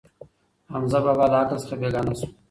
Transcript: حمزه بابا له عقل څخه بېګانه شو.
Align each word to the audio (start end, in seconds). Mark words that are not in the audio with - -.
حمزه 0.73 0.99
بابا 1.05 1.25
له 1.31 1.37
عقل 1.41 1.57
څخه 1.63 1.75
بېګانه 1.81 2.13
شو. 2.19 2.27